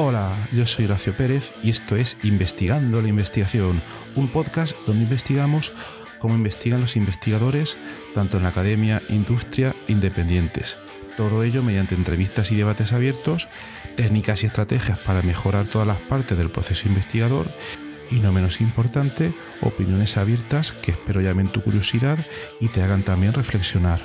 Hola, 0.00 0.48
yo 0.52 0.64
soy 0.64 0.84
Horacio 0.84 1.16
Pérez 1.16 1.52
y 1.60 1.70
esto 1.70 1.96
es 1.96 2.18
Investigando 2.22 3.02
la 3.02 3.08
Investigación, 3.08 3.82
un 4.14 4.28
podcast 4.28 4.76
donde 4.86 5.02
investigamos 5.02 5.72
cómo 6.20 6.36
investigan 6.36 6.80
los 6.80 6.94
investigadores 6.94 7.78
tanto 8.14 8.36
en 8.36 8.44
la 8.44 8.50
academia, 8.50 9.02
industria, 9.08 9.74
independientes. 9.88 10.78
Todo 11.16 11.42
ello 11.42 11.64
mediante 11.64 11.96
entrevistas 11.96 12.52
y 12.52 12.54
debates 12.54 12.92
abiertos, 12.92 13.48
técnicas 13.96 14.44
y 14.44 14.46
estrategias 14.46 15.00
para 15.00 15.22
mejorar 15.22 15.66
todas 15.66 15.88
las 15.88 16.00
partes 16.02 16.38
del 16.38 16.52
proceso 16.52 16.86
investigador 16.86 17.50
y 18.08 18.20
no 18.20 18.30
menos 18.30 18.60
importante, 18.60 19.34
opiniones 19.62 20.16
abiertas 20.16 20.70
que 20.70 20.92
espero 20.92 21.22
llamen 21.22 21.50
tu 21.50 21.60
curiosidad 21.60 22.24
y 22.60 22.68
te 22.68 22.84
hagan 22.84 23.02
también 23.02 23.32
reflexionar. 23.32 24.00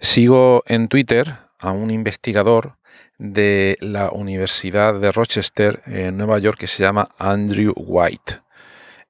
Sigo 0.00 0.62
en 0.66 0.88
Twitter 0.88 1.36
a 1.58 1.72
un 1.72 1.90
investigador 1.90 2.78
de 3.18 3.76
la 3.82 4.10
Universidad 4.10 4.98
de 4.98 5.12
Rochester 5.12 5.82
en 5.84 6.16
Nueva 6.16 6.38
York 6.38 6.58
que 6.58 6.66
se 6.66 6.82
llama 6.82 7.10
Andrew 7.18 7.74
White. 7.76 8.40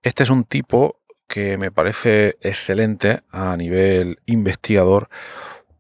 Este 0.03 0.25
es 0.25 0.31
un 0.31 0.43
tipo 0.43 1.01
que 1.29 1.57
me 1.59 1.71
parece 1.71 2.39
excelente 2.41 3.21
a 3.31 3.57
nivel 3.57 4.19
investigador 4.27 5.09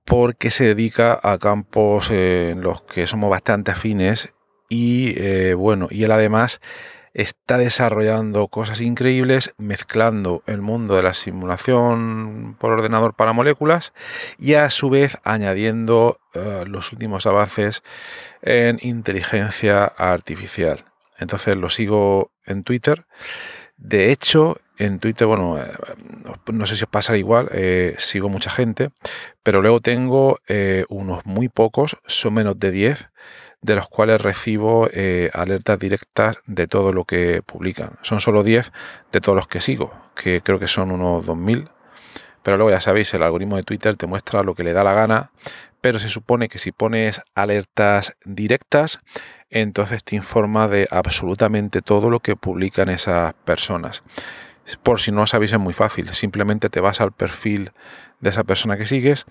porque 0.05 0.53
se 0.53 0.64
dedica 0.66 1.19
a 1.20 1.38
campos 1.38 2.12
en 2.12 2.61
los 2.61 2.83
que 2.83 3.08
somos 3.08 3.31
bastante 3.31 3.72
afines 3.72 4.33
y 4.69 5.14
eh, 5.16 5.55
bueno, 5.55 5.88
y 5.91 6.05
él 6.05 6.12
además 6.12 6.61
está 7.14 7.58
desarrollando 7.58 8.48
cosas 8.48 8.80
increíbles 8.80 9.55
mezclando 9.58 10.42
el 10.47 10.61
mundo 10.61 10.97
de 10.97 11.03
la 11.03 11.14
simulación 11.14 12.56
por 12.58 12.72
ordenador 12.72 13.14
para 13.14 13.33
moléculas 13.33 13.92
y 14.39 14.55
a 14.55 14.70
su 14.70 14.91
vez 14.91 15.19
añadiendo 15.25 16.20
eh, 16.34 16.64
los 16.66 16.92
últimos 16.92 17.27
avances 17.27 17.83
en 18.42 18.78
inteligencia 18.83 19.84
artificial. 19.84 20.84
Entonces 21.19 21.56
lo 21.56 21.69
sigo 21.69 22.31
en 22.47 22.62
Twitter. 22.62 23.06
De 23.77 24.11
hecho, 24.12 24.58
en 24.78 24.98
Twitter, 24.98 25.27
bueno, 25.27 25.58
eh, 25.58 25.72
no 26.53 26.66
sé 26.66 26.77
si 26.77 26.84
os 26.84 26.91
pasa 26.91 27.16
igual, 27.16 27.48
eh, 27.53 27.94
sigo 27.98 28.28
mucha 28.28 28.50
gente, 28.50 28.91
pero 29.42 29.61
luego 29.61 29.81
tengo 29.81 30.38
unos 30.88 31.25
muy 31.27 31.48
pocos, 31.48 31.98
son 32.06 32.34
menos 32.34 32.58
de 32.58 32.70
10 32.70 33.11
de 33.62 33.75
los 33.75 33.89
cuales 33.89 34.20
recibo 34.20 34.89
eh, 34.92 35.30
alertas 35.34 35.78
directas 35.78 36.39
de 36.47 36.66
todo 36.66 36.92
lo 36.92 37.05
que 37.05 37.42
publican. 37.44 37.98
Son 38.03 38.20
solo 38.20 38.42
10 38.42 38.72
de 39.12 39.20
todos 39.20 39.36
los 39.36 39.48
que 39.48 39.61
sigo, 39.61 39.92
que 40.14 40.41
creo 40.41 40.58
que 40.58 40.69
son 40.69 40.91
unos 40.91 41.27
2000. 41.27 41.69
Pero 42.42 42.56
luego 42.56 42.70
ya 42.70 42.81
sabéis, 42.81 43.12
el 43.12 43.22
algoritmo 43.22 43.56
de 43.56 43.64
Twitter 43.64 43.97
te 43.97 44.06
muestra 44.06 44.42
lo 44.42 44.55
que 44.55 44.64
le 44.64 44.72
da 44.72 44.83
la 44.83 44.94
gana, 44.94 45.31
pero 45.81 45.98
se 45.98 46.08
supone 46.08 46.48
que 46.48 46.58
si 46.58 46.72
pones 46.72 47.20
alertas 47.34 48.16
directas, 48.25 49.00
entonces 49.50 50.05
te 50.05 50.16
informa 50.16 50.69
de 50.69 50.88
absolutamente 50.91 51.83
todo 51.83 52.08
lo 52.08 52.20
que 52.20 52.36
publican 52.36 52.88
esas 52.88 53.34
personas. 53.44 54.03
Por 54.76 55.00
si 55.00 55.12
no 55.12 55.26
sabéis, 55.26 55.53
es 55.53 55.58
muy 55.58 55.75
fácil. 55.75 56.08
Simplemente 56.10 56.69
te 56.70 56.81
vas 56.81 57.00
al 57.00 57.12
perfil 57.12 57.72
de 58.20 58.31
esa 58.31 58.44
persona 58.44 58.76
que 58.76 58.86
sigues. 58.86 59.26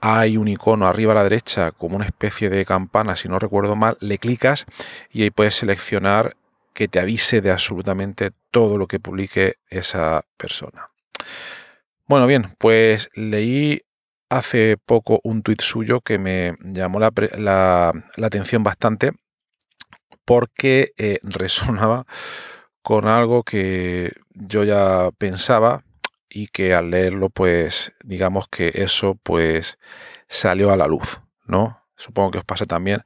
Hay 0.00 0.36
un 0.36 0.48
icono 0.48 0.86
arriba 0.86 1.12
a 1.12 1.16
la 1.16 1.22
derecha 1.24 1.72
como 1.72 1.96
una 1.96 2.04
especie 2.04 2.50
de 2.50 2.64
campana, 2.64 3.16
si 3.16 3.28
no 3.28 3.38
recuerdo 3.38 3.76
mal. 3.76 3.96
Le 4.00 4.18
clicas 4.18 4.66
y 5.10 5.22
ahí 5.22 5.30
puedes 5.30 5.54
seleccionar 5.54 6.36
que 6.74 6.88
te 6.88 6.98
avise 6.98 7.40
de 7.40 7.50
absolutamente 7.50 8.32
todo 8.50 8.78
lo 8.78 8.86
que 8.86 9.00
publique 9.00 9.56
esa 9.68 10.24
persona. 10.36 10.90
Bueno, 12.06 12.26
bien, 12.26 12.54
pues 12.58 13.08
leí 13.14 13.82
hace 14.28 14.76
poco 14.76 15.20
un 15.22 15.42
tuit 15.42 15.60
suyo 15.60 16.00
que 16.00 16.18
me 16.18 16.56
llamó 16.60 16.98
la, 16.98 17.92
atención 18.22 18.62
bastante 18.64 19.12
porque 20.24 20.92
eh, 20.96 21.18
resonaba 21.22 22.06
con 22.84 23.08
algo 23.08 23.44
que 23.44 24.12
yo 24.34 24.62
ya 24.62 25.08
pensaba 25.16 25.84
y 26.28 26.48
que 26.48 26.74
al 26.74 26.90
leerlo, 26.90 27.30
pues 27.30 27.94
digamos 28.04 28.46
que 28.48 28.72
eso 28.74 29.18
pues 29.22 29.78
salió 30.28 30.70
a 30.70 30.76
la 30.76 30.86
luz, 30.86 31.22
¿no? 31.46 31.80
Supongo 31.96 32.32
que 32.32 32.38
os 32.38 32.44
pasa 32.44 32.66
también 32.66 33.02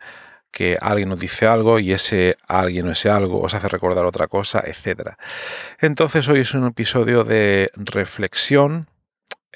que 0.51 0.79
alguien 0.81 1.11
nos 1.11 1.21
dice 1.21 1.47
algo 1.47 1.79
y 1.79 1.93
ese 1.93 2.37
alguien 2.49 2.89
o 2.89 2.91
ese 2.91 3.09
algo 3.09 3.41
os 3.41 3.55
hace 3.55 3.69
recordar 3.69 4.05
otra 4.05 4.27
cosa, 4.27 4.65
etc. 4.67 5.13
Entonces 5.79 6.27
hoy 6.29 6.41
es 6.41 6.55
un 6.55 6.67
episodio 6.67 7.23
de 7.23 7.71
reflexión 7.77 8.87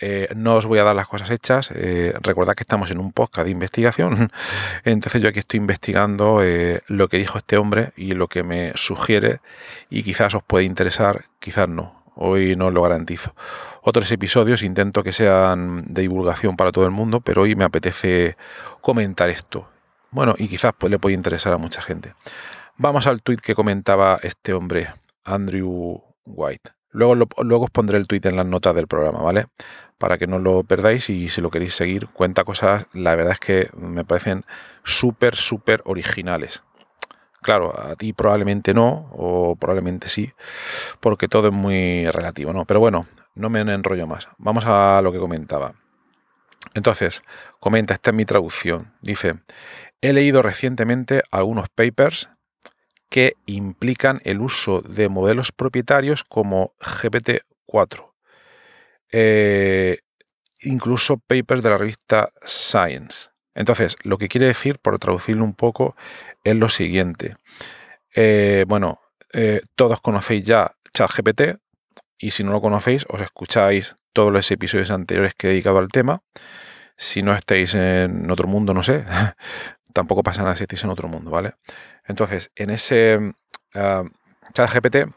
eh, 0.01 0.29
no 0.35 0.57
os 0.57 0.67
voy 0.67 0.79
a 0.79 0.85
dar 0.85 0.97
las 0.97 1.09
cosas 1.09 1.31
hechas. 1.31 1.71
Eh, 1.75 2.15
recordad 2.23 2.55
que 2.55 2.63
estamos 2.63 2.91
en 2.91 2.99
un 2.99 3.13
podcast 3.13 3.45
de 3.45 3.53
investigación. 3.53 4.31
Entonces 4.85 5.23
yo 5.23 5.29
aquí 5.29 5.41
estoy 5.41 5.59
investigando 5.59 6.43
eh, 6.43 6.83
lo 6.87 7.09
que 7.09 7.19
dijo 7.19 7.39
este 7.39 7.57
hombre 7.57 7.93
y 7.97 8.13
lo 8.13 8.29
que 8.29 8.43
me 8.43 8.73
sugiere 8.75 9.41
y 9.91 10.03
quizás 10.03 10.35
os 10.35 10.43
puede 10.43 10.65
interesar, 10.65 11.27
quizás 11.39 11.69
no. 11.69 12.03
Hoy 12.15 12.57
no 12.57 12.71
lo 12.71 12.83
garantizo. 12.83 13.35
Otros 13.81 14.11
episodios 14.13 14.63
intento 14.63 15.03
que 15.03 15.13
sean 15.13 15.85
de 15.87 16.03
divulgación 16.03 16.57
para 16.57 16.73
todo 16.73 16.85
el 16.85 16.91
mundo, 16.91 17.21
pero 17.21 17.43
hoy 17.43 17.57
me 17.57 17.65
apetece 17.65 18.37
comentar 18.81 19.31
esto. 19.31 19.69
Bueno, 20.11 20.35
y 20.37 20.47
quizás 20.47 20.73
pues, 20.77 20.91
le 20.91 20.99
puede 20.99 21.15
interesar 21.15 21.55
a 21.55 21.59
mucha 21.59 21.81
gente. 21.81 22.15
Vamos 22.77 23.07
al 23.07 23.23
tweet 23.23 23.39
que 23.39 23.55
comentaba 23.55 24.19
este 24.23 24.53
hombre, 24.53 24.93
Andrew 25.25 26.03
White. 26.27 26.73
Luego, 26.93 27.15
os 27.65 27.71
pondré 27.71 27.99
el 27.99 28.07
tweet 28.07 28.21
en 28.25 28.37
las 28.37 28.47
notas 28.47 28.75
del 28.75 28.87
programa, 28.87 29.21
¿vale? 29.21 29.47
Para 29.99 30.19
que 30.19 30.27
no 30.27 30.39
lo 30.39 30.63
perdáis 30.63 31.09
y 31.11 31.29
si 31.29 31.41
lo 31.41 31.51
queréis 31.51 31.75
seguir, 31.75 32.09
cuenta 32.09 32.45
cosas, 32.45 32.87
la 32.93 33.17
verdad 33.17 33.33
es 33.33 33.41
que 33.41 33.71
me 33.77 34.05
parecen 34.05 34.45
súper, 34.85 35.35
súper 35.35 35.83
originales. 35.85 36.63
Claro, 37.41 37.77
a 37.77 37.97
ti 37.97 38.13
probablemente 38.13 38.73
no, 38.75 39.09
o 39.13 39.57
probablemente 39.57 40.09
sí, 40.09 40.33
porque 41.01 41.29
todo 41.29 41.49
es 41.49 41.55
muy 41.55 42.09
relativo, 42.11 42.53
¿no? 42.53 42.67
Pero 42.67 42.79
bueno, 42.79 43.07
no 43.35 43.51
me 43.51 43.61
enrollo 43.61 44.07
más. 44.07 44.29
Vamos 44.39 44.65
a 44.67 45.01
lo 45.03 45.13
que 45.13 45.19
comentaba. 45.19 45.75
Entonces, 46.75 47.23
comenta, 47.59 47.95
esta 47.95 48.11
es 48.11 48.17
mi 48.17 48.25
traducción. 48.25 48.93
Dice, 49.01 49.41
he 50.01 50.13
leído 50.13 50.43
recientemente 50.43 51.23
algunos 51.31 51.69
papers 51.69 52.29
que 53.13 53.37
implican 53.45 54.23
el 54.25 54.41
uso 54.41 54.81
de 54.81 55.11
modelos 55.11 55.53
propietarios 55.53 56.25
como 56.25 56.73
GPT-4. 56.81 58.11
Eh, 59.13 59.99
incluso 60.63 61.19
papers 61.19 61.63
de 61.63 61.69
la 61.69 61.77
revista 61.77 62.33
Science. 62.43 63.29
Entonces, 63.55 63.97
lo 64.03 64.17
que 64.17 64.29
quiere 64.29 64.47
decir, 64.47 64.79
por 64.79 64.99
traducirlo 64.99 65.45
un 65.45 65.53
poco, 65.53 65.95
es 66.43 66.57
lo 66.57 66.71
siguiente. 66.71 67.37
Eh, 68.15 68.65
bueno, 68.67 68.99
eh, 69.35 69.61
todos 69.75 70.01
conocéis 70.01 70.45
ya 70.45 70.75
ChatGPT 70.95 71.59
y 72.17 72.31
si 72.31 72.45
no 72.45 72.53
lo 72.53 72.63
conocéis, 72.63 73.05
os 73.11 73.21
escucháis 73.21 73.95
todos 74.15 74.33
los 74.33 74.51
episodios 74.51 74.91
anteriores 74.91 75.35
que 75.35 75.49
he 75.49 75.51
dedicado 75.51 75.81
al 75.81 75.89
tema. 75.89 76.23
Si 76.97 77.23
no 77.23 77.35
estáis 77.35 77.75
en 77.75 78.31
otro 78.31 78.49
mundo, 78.49 78.73
no 78.73 78.83
sé, 78.83 79.05
tampoco 79.93 80.23
pasa 80.23 80.43
nada 80.43 80.57
si 80.57 80.65
estáis 80.65 80.85
en 80.85 80.91
otro 80.91 81.09
mundo, 81.09 81.31
¿vale? 81.31 81.57
Entonces, 82.07 82.51
en 82.57 82.71
ese 82.71 83.19
uh, 83.75 84.09
ChatGPT, 84.53 85.13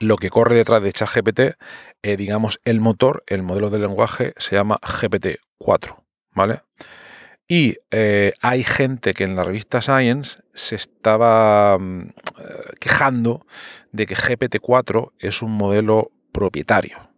lo 0.00 0.16
que 0.16 0.30
corre 0.30 0.54
detrás 0.54 0.82
de 0.82 0.92
ChatGPT, 0.92 1.40
eh, 2.02 2.16
digamos, 2.16 2.60
el 2.64 2.80
motor, 2.80 3.24
el 3.26 3.42
modelo 3.42 3.70
de 3.70 3.80
lenguaje, 3.80 4.34
se 4.36 4.56
llama 4.56 4.78
GPT-4, 4.82 5.96
¿vale? 6.32 6.62
Y 7.48 7.76
eh, 7.90 8.34
hay 8.42 8.62
gente 8.62 9.14
que 9.14 9.24
en 9.24 9.34
la 9.34 9.42
revista 9.42 9.80
Science 9.80 10.42
se 10.52 10.76
estaba 10.76 11.78
mm, 11.78 12.12
quejando 12.78 13.46
de 13.90 14.06
que 14.06 14.14
GPT-4 14.14 15.12
es 15.18 15.42
un 15.42 15.52
modelo 15.52 16.12
propietario. 16.32 17.08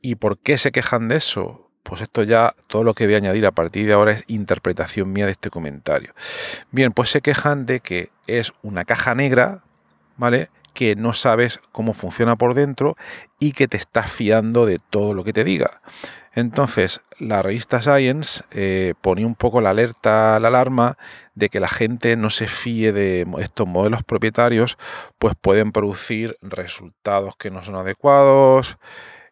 ¿Y 0.00 0.14
por 0.14 0.38
qué 0.38 0.56
se 0.56 0.72
quejan 0.72 1.08
de 1.08 1.16
eso? 1.16 1.61
Pues 1.82 2.00
esto 2.00 2.22
ya, 2.22 2.54
todo 2.66 2.84
lo 2.84 2.94
que 2.94 3.06
voy 3.06 3.14
a 3.14 3.18
añadir 3.18 3.46
a 3.46 3.52
partir 3.52 3.86
de 3.86 3.92
ahora 3.92 4.12
es 4.12 4.24
interpretación 4.26 5.12
mía 5.12 5.26
de 5.26 5.32
este 5.32 5.50
comentario. 5.50 6.14
Bien, 6.70 6.92
pues 6.92 7.10
se 7.10 7.20
quejan 7.20 7.66
de 7.66 7.80
que 7.80 8.10
es 8.26 8.52
una 8.62 8.84
caja 8.84 9.14
negra, 9.14 9.62
¿vale? 10.16 10.48
que 10.74 10.96
no 10.96 11.12
sabes 11.12 11.60
cómo 11.70 11.94
funciona 11.94 12.36
por 12.36 12.54
dentro 12.54 12.96
y 13.38 13.52
que 13.52 13.68
te 13.68 13.76
estás 13.76 14.10
fiando 14.10 14.66
de 14.66 14.78
todo 14.78 15.14
lo 15.14 15.24
que 15.24 15.32
te 15.32 15.44
diga. 15.44 15.82
Entonces, 16.34 17.02
la 17.18 17.42
revista 17.42 17.82
Science 17.82 18.42
eh, 18.52 18.94
ponía 19.02 19.26
un 19.26 19.34
poco 19.34 19.60
la 19.60 19.70
alerta, 19.70 20.40
la 20.40 20.48
alarma 20.48 20.96
de 21.34 21.50
que 21.50 21.60
la 21.60 21.68
gente 21.68 22.16
no 22.16 22.30
se 22.30 22.48
fíe 22.48 22.92
de 22.92 23.26
estos 23.38 23.68
modelos 23.68 24.02
propietarios, 24.02 24.78
pues 25.18 25.34
pueden 25.38 25.72
producir 25.72 26.38
resultados 26.40 27.36
que 27.36 27.50
no 27.50 27.62
son 27.62 27.74
adecuados, 27.74 28.78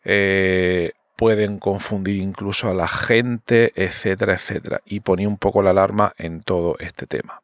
eh, 0.04 0.92
pueden 1.20 1.58
confundir 1.58 2.16
incluso 2.16 2.70
a 2.70 2.72
la 2.72 2.88
gente, 2.88 3.74
etcétera, 3.74 4.32
etcétera. 4.32 4.80
Y 4.86 5.00
ponía 5.00 5.28
un 5.28 5.36
poco 5.36 5.60
la 5.60 5.68
alarma 5.68 6.14
en 6.16 6.40
todo 6.40 6.76
este 6.78 7.06
tema. 7.06 7.42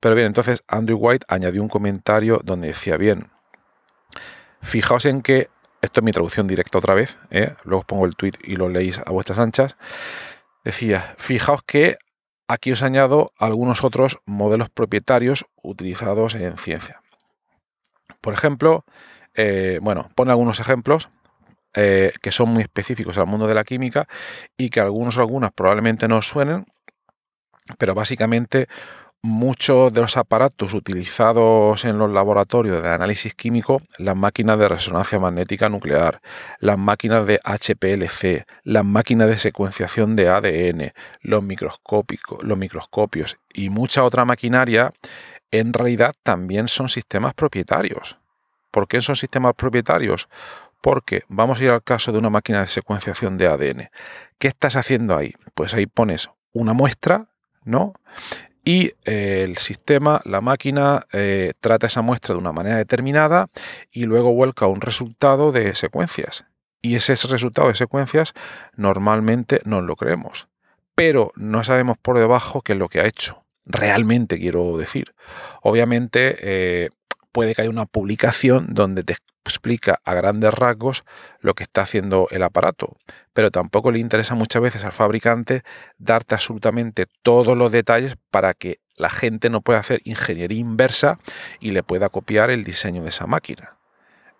Pero 0.00 0.16
bien, 0.16 0.26
entonces 0.26 0.64
Andrew 0.66 0.98
White 0.98 1.26
añadió 1.28 1.62
un 1.62 1.68
comentario 1.68 2.40
donde 2.42 2.66
decía, 2.66 2.96
bien, 2.96 3.30
fijaos 4.62 5.04
en 5.04 5.22
que 5.22 5.48
esto 5.80 6.00
es 6.00 6.04
mi 6.04 6.10
traducción 6.10 6.48
directa 6.48 6.78
otra 6.78 6.94
vez, 6.94 7.18
¿eh? 7.30 7.54
luego 7.62 7.82
os 7.82 7.86
pongo 7.86 8.04
el 8.04 8.16
tweet 8.16 8.32
y 8.42 8.56
lo 8.56 8.68
leéis 8.68 8.98
a 8.98 9.12
vuestras 9.12 9.38
anchas. 9.38 9.76
Decía, 10.64 11.14
fijaos 11.16 11.62
que 11.62 11.98
aquí 12.48 12.72
os 12.72 12.82
añado 12.82 13.32
algunos 13.38 13.84
otros 13.84 14.18
modelos 14.26 14.70
propietarios 14.70 15.46
utilizados 15.62 16.34
en 16.34 16.58
ciencia. 16.58 17.00
Por 18.20 18.34
ejemplo, 18.34 18.84
eh, 19.36 19.78
bueno, 19.80 20.10
pone 20.16 20.32
algunos 20.32 20.58
ejemplos 20.58 21.10
eh, 21.74 22.12
que 22.22 22.30
son 22.30 22.50
muy 22.50 22.62
específicos 22.62 23.18
al 23.18 23.26
mundo 23.26 23.46
de 23.46 23.54
la 23.54 23.64
química 23.64 24.06
y 24.56 24.70
que 24.70 24.80
algunos 24.80 25.18
o 25.18 25.20
algunas 25.20 25.52
probablemente 25.52 26.08
no 26.08 26.22
suenen, 26.22 26.66
pero 27.78 27.94
básicamente 27.94 28.68
muchos 29.24 29.90
de 29.90 30.02
los 30.02 30.18
aparatos 30.18 30.74
utilizados 30.74 31.86
en 31.86 31.96
los 31.96 32.10
laboratorios 32.10 32.82
de 32.82 32.90
análisis 32.90 33.34
químico, 33.34 33.80
las 33.96 34.14
máquinas 34.14 34.58
de 34.58 34.68
resonancia 34.68 35.18
magnética 35.18 35.70
nuclear, 35.70 36.20
las 36.58 36.76
máquinas 36.76 37.26
de 37.26 37.40
HPLC, 37.42 38.44
las 38.64 38.84
máquinas 38.84 39.28
de 39.28 39.38
secuenciación 39.38 40.14
de 40.14 40.28
ADN, 40.28 40.92
los, 41.22 41.42
los 42.42 42.58
microscopios 42.58 43.38
y 43.54 43.70
mucha 43.70 44.04
otra 44.04 44.26
maquinaria, 44.26 44.92
en 45.50 45.72
realidad 45.72 46.12
también 46.22 46.68
son 46.68 46.90
sistemas 46.90 47.32
propietarios. 47.32 48.18
¿Por 48.70 48.86
qué 48.86 49.00
son 49.00 49.16
sistemas 49.16 49.54
propietarios? 49.54 50.28
Porque 50.84 51.22
vamos 51.28 51.60
a 51.60 51.64
ir 51.64 51.70
al 51.70 51.82
caso 51.82 52.12
de 52.12 52.18
una 52.18 52.28
máquina 52.28 52.60
de 52.60 52.66
secuenciación 52.66 53.38
de 53.38 53.46
ADN. 53.46 53.88
¿Qué 54.36 54.48
estás 54.48 54.76
haciendo 54.76 55.16
ahí? 55.16 55.32
Pues 55.54 55.72
ahí 55.72 55.86
pones 55.86 56.28
una 56.52 56.74
muestra, 56.74 57.30
¿no? 57.64 57.94
y 58.66 58.92
eh, 59.06 59.44
el 59.44 59.56
sistema, 59.56 60.20
la 60.26 60.42
máquina, 60.42 61.06
eh, 61.12 61.54
trata 61.60 61.86
esa 61.86 62.02
muestra 62.02 62.34
de 62.34 62.40
una 62.40 62.52
manera 62.52 62.76
determinada 62.76 63.48
y 63.92 64.04
luego 64.04 64.34
vuelca 64.34 64.66
un 64.66 64.82
resultado 64.82 65.52
de 65.52 65.74
secuencias. 65.74 66.44
Y 66.82 66.96
ese 66.96 67.14
resultado 67.28 67.68
de 67.68 67.76
secuencias 67.76 68.34
normalmente 68.76 69.62
no 69.64 69.80
lo 69.80 69.96
creemos. 69.96 70.48
Pero 70.94 71.32
no 71.34 71.64
sabemos 71.64 71.96
por 71.96 72.18
debajo 72.18 72.60
qué 72.60 72.74
es 72.74 72.78
lo 72.78 72.90
que 72.90 73.00
ha 73.00 73.06
hecho. 73.06 73.42
Realmente 73.64 74.38
quiero 74.38 74.76
decir. 74.76 75.14
Obviamente 75.62 76.36
eh, 76.40 76.90
puede 77.34 77.56
que 77.56 77.62
haya 77.62 77.70
una 77.70 77.86
publicación 77.86 78.68
donde 78.70 79.02
te 79.02 79.16
explica 79.44 80.00
a 80.04 80.14
grandes 80.14 80.54
rasgos 80.54 81.04
lo 81.40 81.54
que 81.54 81.64
está 81.64 81.82
haciendo 81.82 82.28
el 82.30 82.44
aparato, 82.44 82.96
pero 83.32 83.50
tampoco 83.50 83.90
le 83.90 83.98
interesa 83.98 84.36
muchas 84.36 84.62
veces 84.62 84.84
al 84.84 84.92
fabricante 84.92 85.64
darte 85.98 86.36
absolutamente 86.36 87.06
todos 87.22 87.58
los 87.58 87.72
detalles 87.72 88.16
para 88.30 88.54
que 88.54 88.78
la 88.96 89.10
gente 89.10 89.50
no 89.50 89.62
pueda 89.62 89.80
hacer 89.80 90.00
ingeniería 90.04 90.60
inversa 90.60 91.18
y 91.58 91.72
le 91.72 91.82
pueda 91.82 92.08
copiar 92.08 92.50
el 92.50 92.62
diseño 92.62 93.02
de 93.02 93.08
esa 93.08 93.26
máquina. 93.26 93.78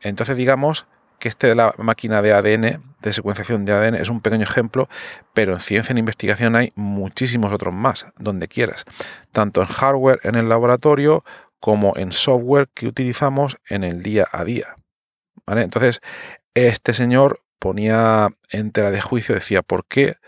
Entonces 0.01 0.37
digamos 0.37 0.87
que 1.19 1.29
este 1.29 1.49
de 1.49 1.55
la 1.57 1.75
máquina 1.79 2.23
de 2.23 2.33
ADN, 2.33 2.83
de 3.01 3.13
secuenciación 3.13 3.65
de 3.65 3.73
ADN, 3.73 3.95
es 3.97 4.09
un 4.09 4.21
pequeño 4.21 4.45
ejemplo, 4.45 4.89
pero 5.33 5.55
en 5.55 5.61
ciencia 5.61 5.95
e 5.95 5.99
investigación 5.99 6.55
hay 6.55 6.73
muchísimos 6.77 7.53
otros 7.53 7.75
más, 7.75 8.07
donde 8.19 8.47
quieras, 8.47 8.85
tanto 9.33 9.63
en 9.63 9.67
hardware 9.67 10.21
en 10.23 10.37
el 10.37 10.49
laboratorio 10.49 11.25
como 11.65 11.95
en 11.97 12.13
software 12.13 12.69
que 12.75 12.87
utilizamos 12.87 13.57
en 13.71 13.85
el 13.85 14.03
día 14.03 14.29
a 14.31 14.45
día. 14.45 14.75
Entonces, 15.47 16.03
este 16.53 16.93
señor 16.93 17.41
ponía 17.59 18.29
en 18.51 18.71
tela 18.71 18.91
de 18.91 19.01
juicio, 19.01 19.35
decía, 19.35 19.63
¿por 19.63 19.87
qué? 19.87 20.19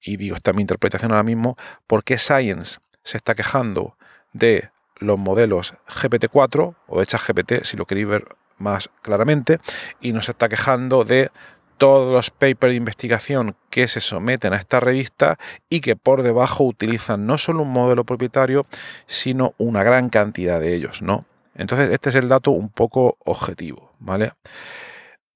Y 0.00 0.18
digo, 0.18 0.36
esta 0.36 0.52
es 0.52 0.54
mi 0.56 0.62
interpretación 0.62 1.10
ahora 1.10 1.24
mismo, 1.24 1.56
¿por 1.88 2.04
qué 2.04 2.16
Science 2.16 2.78
se 3.02 3.16
está 3.16 3.34
quejando 3.34 3.98
de 4.32 4.70
los 5.00 5.18
modelos 5.18 5.74
GPT-4 5.88 6.76
o 6.86 7.00
de 7.00 7.06
GPT, 7.06 7.64
si 7.64 7.76
lo 7.76 7.86
queréis 7.86 8.06
ver 8.06 8.28
más 8.58 8.88
claramente, 9.02 9.58
y 10.00 10.12
nos 10.12 10.28
está 10.28 10.48
quejando 10.48 11.02
de 11.02 11.32
todos 11.76 12.12
los 12.12 12.30
papers 12.30 12.72
de 12.72 12.76
investigación 12.76 13.56
que 13.70 13.88
se 13.88 14.00
someten 14.00 14.52
a 14.52 14.56
esta 14.56 14.80
revista 14.80 15.38
y 15.68 15.80
que 15.80 15.96
por 15.96 16.22
debajo 16.22 16.64
utilizan 16.64 17.26
no 17.26 17.38
solo 17.38 17.62
un 17.62 17.70
modelo 17.70 18.04
propietario, 18.04 18.66
sino 19.06 19.54
una 19.58 19.82
gran 19.82 20.08
cantidad 20.08 20.60
de 20.60 20.74
ellos, 20.74 21.02
¿no? 21.02 21.26
Entonces, 21.54 21.90
este 21.90 22.10
es 22.10 22.16
el 22.16 22.28
dato 22.28 22.50
un 22.50 22.68
poco 22.68 23.16
objetivo, 23.24 23.92
¿vale? 23.98 24.32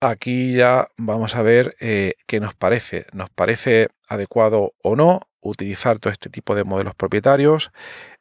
Aquí 0.00 0.54
ya 0.54 0.88
vamos 0.96 1.34
a 1.34 1.42
ver 1.42 1.76
eh, 1.80 2.14
qué 2.26 2.40
nos 2.40 2.54
parece. 2.54 3.06
¿Nos 3.12 3.30
parece 3.30 3.88
adecuado 4.08 4.74
o 4.82 4.96
no 4.96 5.20
utilizar 5.40 5.98
todo 5.98 6.12
este 6.12 6.30
tipo 6.30 6.54
de 6.54 6.64
modelos 6.64 6.94
propietarios? 6.94 7.72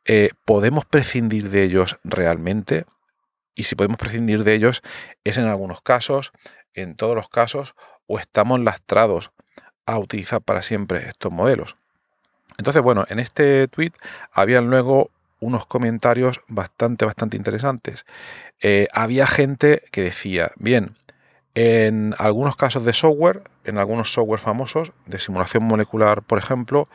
Eh, 0.06 0.30
¿Podemos 0.46 0.86
prescindir 0.86 1.50
de 1.50 1.64
ellos 1.64 1.98
realmente? 2.04 2.86
Y 3.54 3.64
si 3.64 3.76
podemos 3.76 3.98
prescindir 3.98 4.44
de 4.44 4.56
ellos, 4.56 4.82
es 5.24 5.38
en 5.38 5.46
algunos 5.46 5.82
casos, 5.82 6.32
en 6.74 6.96
todos 6.96 7.16
los 7.16 7.30
casos, 7.30 7.76
o 8.08 8.20
estamos 8.20 8.60
lastrados 8.60 9.32
a 9.86 9.98
utilizar 10.00 10.42
para 10.42 10.62
siempre 10.62 11.08
estos 11.08 11.32
modelos. 11.32 11.76
Entonces, 12.58 12.82
bueno, 12.82 13.06
en 13.10 13.20
este 13.20 13.68
tweet 13.68 13.92
habían 14.32 14.70
luego 14.70 15.12
unos 15.40 15.66
comentarios 15.66 16.42
bastante, 16.48 17.06
bastante 17.06 17.38
interesantes. 17.38 18.06
Eh, 18.62 18.88
había 18.92 19.28
gente 19.28 19.84
que 19.92 20.02
decía, 20.02 20.52
bien, 20.56 20.96
en 21.54 22.16
algunos 22.18 22.56
casos 22.56 22.86
de 22.86 22.94
software, 22.94 23.44
en 23.64 23.78
algunos 23.78 24.14
software 24.14 24.40
famosos, 24.40 24.92
de 25.06 25.20
simulación 25.20 25.64
molecular, 25.64 26.22
por 26.22 26.40
ejemplo, 26.40 26.88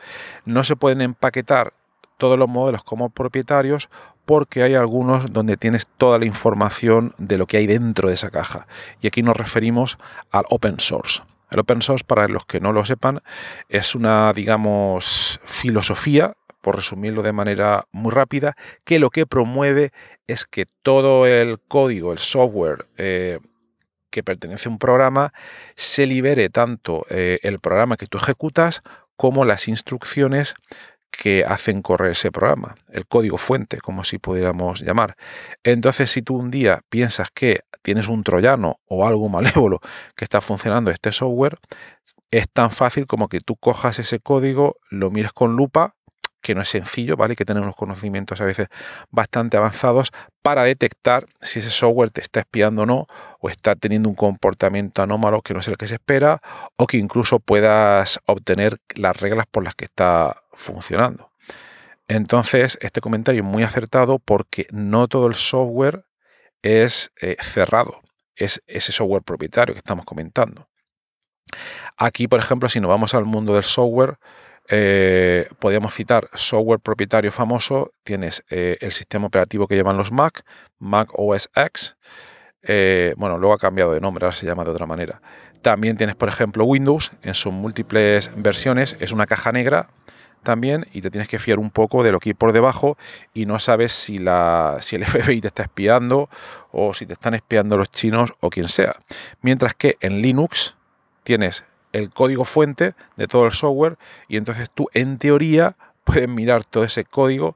no 0.45 0.63
se 0.63 0.75
pueden 0.75 1.01
empaquetar 1.01 1.73
todos 2.17 2.37
los 2.37 2.47
modelos 2.47 2.83
como 2.83 3.09
propietarios 3.09 3.89
porque 4.25 4.63
hay 4.63 4.75
algunos 4.75 5.31
donde 5.31 5.57
tienes 5.57 5.87
toda 5.97 6.17
la 6.17 6.25
información 6.25 7.13
de 7.17 7.37
lo 7.37 7.47
que 7.47 7.57
hay 7.57 7.67
dentro 7.67 8.09
de 8.09 8.15
esa 8.15 8.29
caja. 8.29 8.67
Y 9.01 9.07
aquí 9.07 9.21
nos 9.23 9.37
referimos 9.37 9.97
al 10.31 10.45
open 10.49 10.79
source. 10.79 11.21
El 11.49 11.59
open 11.59 11.81
source, 11.81 12.03
para 12.05 12.27
los 12.27 12.45
que 12.45 12.59
no 12.59 12.73
lo 12.73 12.83
sepan, 12.85 13.21
es 13.69 13.95
una, 13.95 14.33
digamos, 14.33 15.39
filosofía, 15.43 16.33
por 16.61 16.77
resumirlo 16.77 17.21
de 17.21 17.33
manera 17.33 17.85
muy 17.91 18.11
rápida, 18.11 18.55
que 18.85 18.97
lo 18.97 19.09
que 19.09 19.27
promueve 19.27 19.91
es 20.27 20.45
que 20.45 20.65
todo 20.81 21.27
el 21.27 21.59
código, 21.59 22.13
el 22.13 22.17
software 22.19 22.87
eh, 22.97 23.39
que 24.09 24.23
pertenece 24.23 24.69
a 24.69 24.71
un 24.71 24.79
programa, 24.79 25.33
se 25.75 26.07
libere 26.07 26.47
tanto 26.49 27.05
eh, 27.09 27.39
el 27.43 27.59
programa 27.59 27.97
que 27.97 28.07
tú 28.07 28.17
ejecutas 28.17 28.81
como 29.17 29.45
las 29.45 29.67
instrucciones 29.67 30.55
que 31.15 31.45
hacen 31.45 31.81
correr 31.81 32.11
ese 32.11 32.31
programa, 32.31 32.75
el 32.89 33.05
código 33.05 33.37
fuente, 33.37 33.79
como 33.79 34.03
si 34.03 34.17
pudiéramos 34.17 34.81
llamar. 34.81 35.15
Entonces, 35.63 36.11
si 36.11 36.23
tú 36.23 36.35
un 36.35 36.49
día 36.49 36.81
piensas 36.89 37.29
que 37.33 37.61
tienes 37.83 38.07
un 38.07 38.23
troyano 38.23 38.79
o 38.87 39.07
algo 39.07 39.29
malévolo 39.37 39.79
que 40.15 40.25
está 40.25 40.41
funcionando 40.41 40.91
este 40.91 41.11
software, 41.11 41.59
es 42.31 42.47
tan 42.51 42.71
fácil 42.71 43.05
como 43.05 43.27
que 43.27 43.39
tú 43.39 43.55
cojas 43.55 43.99
ese 43.99 44.19
código, 44.19 44.77
lo 44.89 45.11
mires 45.11 45.33
con 45.33 45.55
lupa 45.55 45.95
que 46.41 46.55
no 46.55 46.61
es 46.61 46.69
sencillo, 46.69 47.15
¿vale? 47.15 47.35
Que 47.35 47.45
tener 47.45 47.63
unos 47.63 47.75
conocimientos 47.75 48.41
a 48.41 48.45
veces 48.45 48.67
bastante 49.09 49.55
avanzados 49.55 50.11
para 50.41 50.63
detectar 50.63 51.25
si 51.41 51.59
ese 51.59 51.69
software 51.69 52.11
te 52.11 52.19
está 52.19 52.41
espiando 52.41 52.81
o 52.81 52.85
no, 52.85 53.07
o 53.39 53.49
está 53.49 53.75
teniendo 53.75 54.09
un 54.09 54.15
comportamiento 54.15 55.01
anómalo 55.01 55.41
que 55.41 55.53
no 55.53 55.61
es 55.61 55.67
el 55.69 55.77
que 55.77 55.87
se 55.87 55.95
espera, 55.95 56.41
o 56.75 56.85
que 56.85 56.97
incluso 56.97 57.39
puedas 57.39 58.19
obtener 58.25 58.77
las 58.93 59.15
reglas 59.21 59.45
por 59.49 59.63
las 59.63 59.73
que 59.73 59.85
está 59.85 60.42
funcionando. 60.53 61.31
Entonces, 62.07 62.77
este 62.81 63.01
comentario 63.01 63.41
es 63.41 63.47
muy 63.47 63.63
acertado 63.63 64.19
porque 64.19 64.67
no 64.71 65.07
todo 65.07 65.27
el 65.27 65.35
software 65.35 66.05
es 66.61 67.11
eh, 67.21 67.37
cerrado, 67.41 68.01
es 68.35 68.61
ese 68.67 68.91
software 68.91 69.23
propietario 69.23 69.73
que 69.73 69.79
estamos 69.79 70.05
comentando. 70.05 70.67
Aquí, 71.97 72.27
por 72.27 72.39
ejemplo, 72.39 72.69
si 72.69 72.79
nos 72.79 72.89
vamos 72.89 73.13
al 73.13 73.25
mundo 73.25 73.53
del 73.53 73.63
software, 73.63 74.17
eh, 74.69 75.47
podríamos 75.59 75.93
citar 75.93 76.29
software 76.33 76.79
propietario 76.79 77.31
famoso. 77.31 77.91
Tienes 78.03 78.43
eh, 78.49 78.77
el 78.81 78.91
sistema 78.91 79.27
operativo 79.27 79.67
que 79.67 79.75
llevan 79.75 79.97
los 79.97 80.11
Mac, 80.11 80.43
Mac 80.79 81.09
OS 81.13 81.49
X. 81.55 81.97
Eh, 82.63 83.13
bueno, 83.17 83.37
luego 83.37 83.53
ha 83.53 83.57
cambiado 83.57 83.91
de 83.93 83.99
nombre, 83.99 84.25
ahora 84.25 84.35
se 84.35 84.45
llama 84.45 84.63
de 84.63 84.71
otra 84.71 84.85
manera. 84.85 85.21
También 85.61 85.97
tienes, 85.97 86.15
por 86.15 86.29
ejemplo, 86.29 86.65
Windows 86.65 87.11
en 87.21 87.33
sus 87.33 87.53
múltiples 87.53 88.31
versiones. 88.35 88.97
Es 88.99 89.11
una 89.11 89.27
caja 89.27 89.51
negra 89.51 89.89
también 90.43 90.85
y 90.93 91.01
te 91.01 91.09
tienes 91.09 91.27
que 91.27 91.39
fiar 91.39 91.59
un 91.59 91.71
poco 91.71 92.03
de 92.03 92.11
lo 92.11 92.19
que 92.19 92.29
hay 92.29 92.33
por 92.33 92.53
debajo 92.53 92.97
y 93.33 93.45
no 93.45 93.59
sabes 93.59 93.93
si, 93.93 94.19
la, 94.19 94.77
si 94.81 94.95
el 94.95 95.05
FBI 95.05 95.41
te 95.41 95.47
está 95.47 95.63
espiando 95.63 96.29
o 96.71 96.93
si 96.93 97.05
te 97.05 97.13
están 97.13 97.33
espiando 97.33 97.77
los 97.77 97.91
chinos 97.91 98.33
o 98.39 98.49
quien 98.49 98.69
sea. 98.69 98.95
Mientras 99.41 99.73
que 99.73 99.97
en 100.01 100.21
Linux 100.21 100.75
tienes 101.23 101.65
el 101.93 102.09
código 102.09 102.45
fuente 102.45 102.93
de 103.17 103.27
todo 103.27 103.45
el 103.45 103.51
software 103.51 103.97
y 104.27 104.37
entonces 104.37 104.69
tú 104.69 104.89
en 104.93 105.17
teoría 105.17 105.75
puedes 106.03 106.27
mirar 106.27 106.65
todo 106.65 106.83
ese 106.83 107.05
código, 107.05 107.55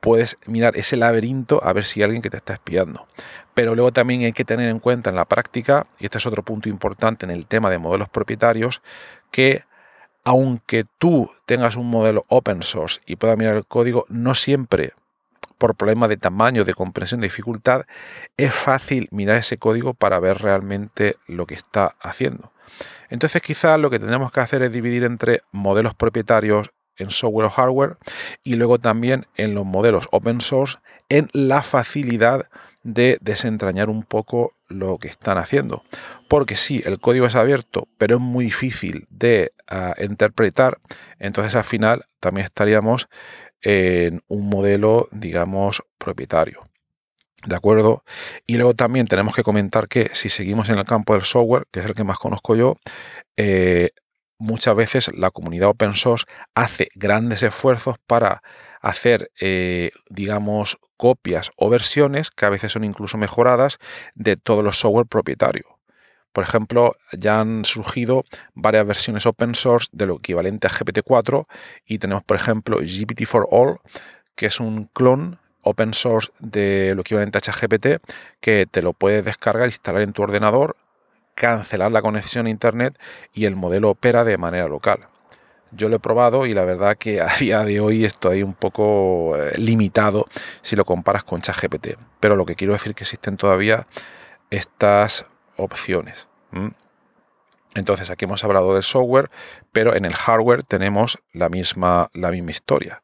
puedes 0.00 0.36
mirar 0.46 0.76
ese 0.76 0.96
laberinto 0.96 1.62
a 1.64 1.72
ver 1.72 1.84
si 1.84 2.00
hay 2.00 2.04
alguien 2.04 2.22
que 2.22 2.30
te 2.30 2.36
está 2.36 2.54
espiando. 2.54 3.06
Pero 3.54 3.74
luego 3.74 3.92
también 3.92 4.22
hay 4.22 4.32
que 4.32 4.44
tener 4.44 4.68
en 4.68 4.78
cuenta 4.78 5.10
en 5.10 5.16
la 5.16 5.24
práctica, 5.24 5.86
y 5.98 6.04
este 6.04 6.18
es 6.18 6.26
otro 6.26 6.42
punto 6.42 6.68
importante 6.68 7.24
en 7.26 7.30
el 7.30 7.46
tema 7.46 7.70
de 7.70 7.78
modelos 7.78 8.08
propietarios, 8.08 8.82
que 9.30 9.64
aunque 10.28 10.84
tú 10.98 11.30
tengas 11.46 11.76
un 11.76 11.88
modelo 11.88 12.26
open 12.28 12.62
source 12.62 13.00
y 13.06 13.16
puedas 13.16 13.38
mirar 13.38 13.56
el 13.56 13.64
código, 13.64 14.04
no 14.10 14.34
siempre 14.34 14.92
por 15.56 15.74
problemas 15.74 16.10
de 16.10 16.18
tamaño, 16.18 16.66
de 16.66 16.74
comprensión, 16.74 17.22
de 17.22 17.28
dificultad, 17.28 17.86
es 18.36 18.52
fácil 18.52 19.08
mirar 19.10 19.38
ese 19.38 19.56
código 19.56 19.94
para 19.94 20.20
ver 20.20 20.42
realmente 20.42 21.16
lo 21.26 21.46
que 21.46 21.54
está 21.54 21.96
haciendo. 22.02 22.52
Entonces 23.08 23.40
quizás 23.40 23.80
lo 23.80 23.88
que 23.88 23.98
tenemos 23.98 24.30
que 24.30 24.40
hacer 24.40 24.62
es 24.62 24.70
dividir 24.70 25.04
entre 25.04 25.40
modelos 25.50 25.94
propietarios 25.94 26.72
en 26.98 27.10
software 27.10 27.46
o 27.46 27.50
hardware 27.50 27.96
y 28.44 28.56
luego 28.56 28.78
también 28.78 29.26
en 29.36 29.54
los 29.54 29.64
modelos 29.64 30.08
open 30.10 30.40
source 30.40 30.78
en 31.08 31.28
la 31.32 31.62
facilidad 31.62 32.46
de 32.82 33.18
desentrañar 33.20 33.88
un 33.88 34.02
poco 34.02 34.54
lo 34.68 34.98
que 34.98 35.08
están 35.08 35.38
haciendo. 35.38 35.84
Porque 36.28 36.56
sí, 36.56 36.82
el 36.84 37.00
código 37.00 37.26
es 37.26 37.34
abierto, 37.34 37.88
pero 37.98 38.16
es 38.16 38.20
muy 38.20 38.46
difícil 38.46 39.06
de 39.10 39.52
ah, 39.68 39.94
interpretar, 39.98 40.78
entonces 41.18 41.54
al 41.54 41.64
final 41.64 42.04
también 42.20 42.44
estaríamos 42.44 43.08
en 43.62 44.22
un 44.28 44.48
modelo, 44.48 45.08
digamos, 45.10 45.82
propietario. 45.98 46.62
¿De 47.46 47.54
acuerdo? 47.54 48.04
Y 48.46 48.56
luego 48.56 48.74
también 48.74 49.06
tenemos 49.06 49.34
que 49.34 49.44
comentar 49.44 49.88
que 49.88 50.10
si 50.12 50.28
seguimos 50.28 50.68
en 50.70 50.78
el 50.78 50.84
campo 50.84 51.14
del 51.14 51.22
software, 51.22 51.66
que 51.70 51.80
es 51.80 51.86
el 51.86 51.94
que 51.94 52.04
más 52.04 52.18
conozco 52.18 52.56
yo, 52.56 52.78
eh, 53.36 53.90
muchas 54.38 54.74
veces 54.76 55.10
la 55.14 55.30
comunidad 55.30 55.70
open 55.70 55.94
source 55.94 56.26
hace 56.54 56.88
grandes 56.94 57.42
esfuerzos 57.42 57.96
para 58.06 58.42
hacer, 58.80 59.30
eh, 59.40 59.90
digamos, 60.08 60.78
copias 60.96 61.50
o 61.56 61.68
versiones 61.68 62.30
que 62.30 62.46
a 62.46 62.50
veces 62.50 62.72
son 62.72 62.84
incluso 62.84 63.18
mejoradas 63.18 63.78
de 64.14 64.36
todos 64.36 64.64
los 64.64 64.78
software 64.78 65.06
propietarios. 65.06 65.66
Por 66.32 66.44
ejemplo, 66.44 66.94
ya 67.12 67.40
han 67.40 67.64
surgido 67.64 68.24
varias 68.54 68.86
versiones 68.86 69.26
open 69.26 69.54
source 69.54 69.88
de 69.92 70.06
lo 70.06 70.16
equivalente 70.16 70.66
a 70.66 70.70
GPT-4 70.70 71.46
y 71.86 71.98
tenemos, 71.98 72.22
por 72.22 72.36
ejemplo, 72.36 72.78
GPT 72.78 73.26
for 73.26 73.48
All, 73.50 73.78
que 74.36 74.46
es 74.46 74.60
un 74.60 74.84
clon 74.92 75.38
open 75.62 75.94
source 75.94 76.30
de 76.38 76.92
lo 76.94 77.00
equivalente 77.00 77.38
a 77.38 77.40
ChatGPT 77.40 77.86
que 78.40 78.66
te 78.70 78.82
lo 78.82 78.92
puedes 78.92 79.24
descargar, 79.24 79.66
instalar 79.66 80.02
en 80.02 80.12
tu 80.12 80.22
ordenador, 80.22 80.76
cancelar 81.38 81.92
la 81.92 82.02
conexión 82.02 82.46
a 82.46 82.50
internet 82.50 82.98
y 83.32 83.44
el 83.44 83.54
modelo 83.54 83.90
opera 83.90 84.24
de 84.24 84.36
manera 84.36 84.66
local. 84.66 85.06
Yo 85.70 85.88
lo 85.88 85.96
he 85.96 86.00
probado 86.00 86.46
y 86.46 86.52
la 86.52 86.64
verdad 86.64 86.96
que 86.98 87.20
a 87.20 87.28
día 87.38 87.62
de 87.62 87.78
hoy 87.78 88.04
estoy 88.04 88.42
un 88.42 88.54
poco 88.54 89.36
eh, 89.36 89.56
limitado 89.56 90.26
si 90.62 90.74
lo 90.74 90.84
comparas 90.84 91.22
con 91.22 91.40
ChatGPT. 91.40 91.96
Pero 92.18 92.34
lo 92.34 92.44
que 92.44 92.56
quiero 92.56 92.72
decir 92.72 92.90
es 92.90 92.96
que 92.96 93.04
existen 93.04 93.36
todavía 93.36 93.86
estas 94.50 95.26
opciones. 95.56 96.26
Entonces 97.74 98.10
aquí 98.10 98.24
hemos 98.24 98.42
hablado 98.42 98.74
del 98.74 98.82
software, 98.82 99.30
pero 99.70 99.94
en 99.94 100.04
el 100.06 100.14
hardware 100.14 100.64
tenemos 100.64 101.18
la 101.32 101.48
misma, 101.48 102.10
la 102.14 102.30
misma 102.30 102.50
historia. 102.50 103.02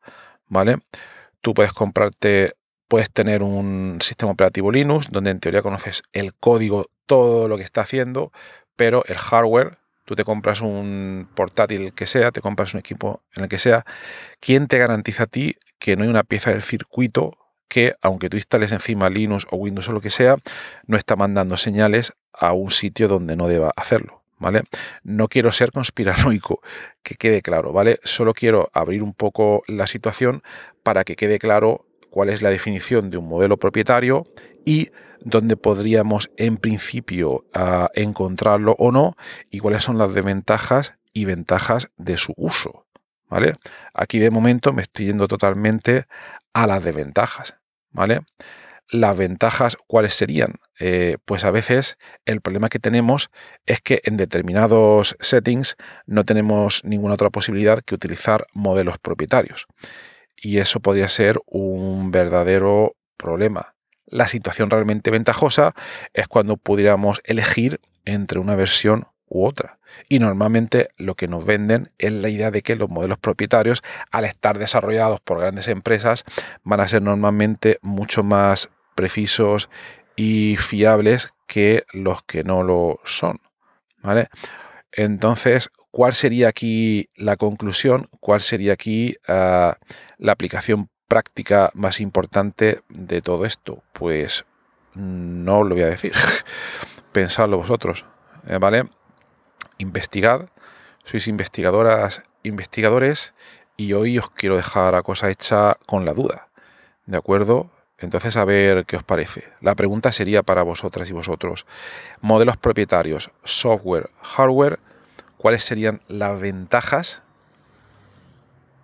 ¿Vale? 0.48 0.78
Tú 1.40 1.54
puedes 1.54 1.72
comprarte, 1.72 2.54
puedes 2.94 3.10
tener 3.10 3.42
un 3.42 3.98
sistema 4.00 4.30
operativo 4.30 4.70
Linux 4.70 5.08
donde 5.10 5.32
en 5.32 5.40
teoría 5.40 5.62
conoces 5.62 6.04
el 6.12 6.32
código, 6.32 6.86
todo 7.06 7.48
lo 7.48 7.56
que 7.56 7.64
está 7.64 7.80
haciendo, 7.80 8.30
pero 8.76 9.04
el 9.08 9.18
hardware 9.18 9.78
tú 10.04 10.14
te 10.14 10.22
compras 10.22 10.60
un 10.60 11.28
portátil 11.34 11.92
que 11.92 12.06
sea, 12.06 12.30
te 12.30 12.40
compras 12.40 12.72
un 12.72 12.78
equipo 12.78 13.20
en 13.34 13.42
el 13.42 13.48
que 13.48 13.58
sea, 13.58 13.84
¿quién 14.38 14.68
te 14.68 14.78
garantiza 14.78 15.24
a 15.24 15.26
ti 15.26 15.56
que 15.80 15.96
no 15.96 16.04
hay 16.04 16.08
una 16.08 16.22
pieza 16.22 16.52
del 16.52 16.62
circuito 16.62 17.36
que, 17.66 17.96
aunque 18.00 18.30
tú 18.30 18.36
instales 18.36 18.70
encima 18.70 19.10
Linux 19.10 19.44
o 19.50 19.56
Windows 19.56 19.88
o 19.88 19.92
lo 19.92 20.00
que 20.00 20.10
sea, 20.10 20.36
no 20.86 20.96
está 20.96 21.16
mandando 21.16 21.56
señales 21.56 22.12
a 22.32 22.52
un 22.52 22.70
sitio 22.70 23.08
donde 23.08 23.34
no 23.34 23.48
deba 23.48 23.72
hacerlo? 23.74 24.22
¿Vale? 24.38 24.62
No 25.02 25.26
quiero 25.26 25.50
ser 25.50 25.72
conspiranoico, 25.72 26.60
que 27.02 27.16
quede 27.16 27.42
claro, 27.42 27.72
¿vale? 27.72 27.98
Solo 28.04 28.34
quiero 28.34 28.70
abrir 28.72 29.02
un 29.02 29.14
poco 29.14 29.64
la 29.66 29.88
situación 29.88 30.44
para 30.84 31.02
que 31.02 31.16
quede 31.16 31.40
claro 31.40 31.86
cuál 32.14 32.28
es 32.28 32.42
la 32.42 32.50
definición 32.50 33.10
de 33.10 33.16
un 33.16 33.26
modelo 33.26 33.56
propietario 33.56 34.24
y 34.64 34.90
dónde 35.18 35.56
podríamos 35.56 36.30
en 36.36 36.58
principio 36.58 37.44
ah, 37.52 37.90
encontrarlo 37.94 38.76
o 38.78 38.92
no 38.92 39.16
y 39.50 39.58
cuáles 39.58 39.82
son 39.82 39.98
las 39.98 40.14
desventajas 40.14 40.94
y 41.12 41.24
ventajas 41.24 41.90
de 41.96 42.16
su 42.16 42.32
uso. 42.36 42.86
¿Vale? 43.28 43.56
Aquí 43.94 44.20
de 44.20 44.30
momento 44.30 44.72
me 44.72 44.82
estoy 44.82 45.06
yendo 45.06 45.26
totalmente 45.26 46.04
a 46.52 46.68
las 46.68 46.84
desventajas. 46.84 47.56
¿Vale? 47.90 48.20
Las 48.88 49.16
ventajas, 49.16 49.76
¿cuáles 49.88 50.14
serían? 50.14 50.60
Eh, 50.78 51.16
pues 51.24 51.44
a 51.44 51.50
veces 51.50 51.98
el 52.26 52.40
problema 52.40 52.68
que 52.68 52.78
tenemos 52.78 53.28
es 53.66 53.80
que 53.80 54.02
en 54.04 54.16
determinados 54.16 55.16
settings 55.18 55.74
no 56.06 56.24
tenemos 56.24 56.80
ninguna 56.84 57.14
otra 57.14 57.30
posibilidad 57.30 57.80
que 57.80 57.96
utilizar 57.96 58.46
modelos 58.52 58.98
propietarios. 58.98 59.66
Y 60.36 60.58
eso 60.58 60.80
podría 60.80 61.08
ser 61.08 61.40
un 61.46 62.10
verdadero 62.10 62.96
problema. 63.16 63.74
La 64.06 64.28
situación 64.28 64.70
realmente 64.70 65.10
ventajosa 65.10 65.74
es 66.12 66.28
cuando 66.28 66.56
pudiéramos 66.56 67.20
elegir 67.24 67.80
entre 68.04 68.38
una 68.38 68.54
versión 68.54 69.06
u 69.28 69.46
otra. 69.46 69.78
Y 70.08 70.18
normalmente 70.18 70.88
lo 70.96 71.14
que 71.14 71.28
nos 71.28 71.44
venden 71.44 71.90
es 71.98 72.12
la 72.12 72.28
idea 72.28 72.50
de 72.50 72.62
que 72.62 72.76
los 72.76 72.90
modelos 72.90 73.18
propietarios, 73.18 73.82
al 74.10 74.24
estar 74.24 74.58
desarrollados 74.58 75.20
por 75.20 75.38
grandes 75.38 75.68
empresas, 75.68 76.24
van 76.62 76.80
a 76.80 76.88
ser 76.88 77.02
normalmente 77.02 77.78
mucho 77.80 78.22
más 78.22 78.70
precisos 78.94 79.70
y 80.16 80.56
fiables 80.56 81.32
que 81.46 81.84
los 81.92 82.22
que 82.22 82.44
no 82.44 82.62
lo 82.62 83.00
son. 83.04 83.40
¿Vale? 84.02 84.28
Entonces, 84.92 85.70
¿cuál 85.90 86.12
sería 86.12 86.48
aquí 86.48 87.08
la 87.16 87.36
conclusión? 87.36 88.08
¿Cuál 88.20 88.40
sería 88.40 88.74
aquí 88.74 89.16
ah, 89.26 89.78
la 90.24 90.32
aplicación 90.32 90.88
práctica 91.06 91.70
más 91.74 92.00
importante 92.00 92.80
de 92.88 93.20
todo 93.20 93.44
esto? 93.44 93.82
Pues 93.92 94.46
no 94.94 95.64
lo 95.64 95.74
voy 95.74 95.84
a 95.84 95.88
decir. 95.88 96.14
Pensadlo 97.12 97.58
vosotros. 97.58 98.06
¿eh? 98.48 98.56
¿Vale? 98.58 98.88
Investigad. 99.76 100.48
Sois 101.04 101.28
investigadoras, 101.28 102.22
investigadores, 102.42 103.34
y 103.76 103.92
hoy 103.92 104.18
os 104.18 104.30
quiero 104.30 104.56
dejar 104.56 104.94
a 104.94 105.02
cosa 105.02 105.28
hecha 105.28 105.76
con 105.84 106.06
la 106.06 106.14
duda. 106.14 106.48
¿De 107.04 107.18
acuerdo? 107.18 107.70
Entonces, 107.98 108.38
a 108.38 108.46
ver 108.46 108.86
qué 108.86 108.96
os 108.96 109.02
parece. 109.02 109.52
La 109.60 109.74
pregunta 109.74 110.10
sería 110.10 110.42
para 110.42 110.62
vosotras 110.62 111.10
y 111.10 111.12
vosotros. 111.12 111.66
Modelos 112.22 112.56
propietarios, 112.56 113.30
software, 113.42 114.08
hardware, 114.22 114.78
¿cuáles 115.36 115.64
serían 115.64 116.00
las 116.08 116.40
ventajas 116.40 117.22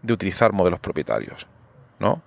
de 0.02 0.12
utilizar 0.12 0.52
modelos 0.52 0.80
propietarios? 0.80 1.46
¿No? 1.98 2.22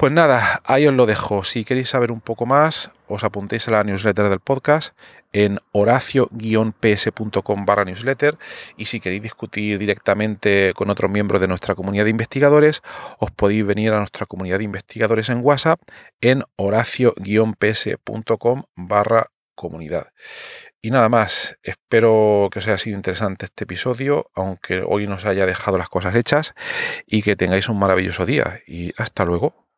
Pues 0.00 0.12
nada, 0.14 0.62
ahí 0.64 0.86
os 0.86 0.94
lo 0.94 1.04
dejo. 1.04 1.44
Si 1.44 1.66
queréis 1.66 1.90
saber 1.90 2.10
un 2.10 2.22
poco 2.22 2.46
más, 2.46 2.90
os 3.06 3.22
apuntéis 3.22 3.68
a 3.68 3.72
la 3.72 3.84
newsletter 3.84 4.30
del 4.30 4.40
podcast 4.40 4.96
en 5.34 5.58
horacio-ps.com 5.72 7.66
barra 7.66 7.84
newsletter 7.84 8.38
y 8.78 8.86
si 8.86 8.98
queréis 8.98 9.22
discutir 9.22 9.78
directamente 9.78 10.72
con 10.74 10.88
otros 10.88 11.10
miembros 11.10 11.42
de 11.42 11.48
nuestra 11.48 11.74
comunidad 11.74 12.04
de 12.04 12.12
investigadores, 12.12 12.80
os 13.18 13.30
podéis 13.30 13.66
venir 13.66 13.92
a 13.92 13.98
nuestra 13.98 14.24
comunidad 14.24 14.56
de 14.56 14.64
investigadores 14.64 15.28
en 15.28 15.44
WhatsApp 15.44 15.82
en 16.22 16.44
horacio-ps.com 16.56 18.62
barra 18.76 19.26
comunidad. 19.54 20.06
Y 20.82 20.90
nada 20.90 21.10
más, 21.10 21.58
espero 21.62 22.48
que 22.50 22.58
os 22.58 22.66
haya 22.66 22.78
sido 22.78 22.96
interesante 22.96 23.44
este 23.44 23.64
episodio, 23.64 24.30
aunque 24.34 24.82
hoy 24.86 25.06
nos 25.06 25.26
haya 25.26 25.44
dejado 25.44 25.76
las 25.76 25.90
cosas 25.90 26.14
hechas, 26.14 26.54
y 27.06 27.22
que 27.22 27.36
tengáis 27.36 27.68
un 27.68 27.78
maravilloso 27.78 28.24
día. 28.24 28.60
Y 28.66 28.92
hasta 28.96 29.26
luego. 29.26 29.69